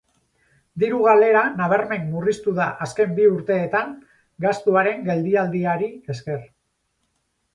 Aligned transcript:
Diru-galera 0.83 1.41
nabarmen 1.57 2.07
murriztu 2.13 2.53
da 2.59 2.65
azken 2.87 3.13
bi 3.19 3.27
urteetan 3.33 3.93
gastuaren 4.47 5.05
geldialdiari 5.09 5.91
esker. 6.15 6.41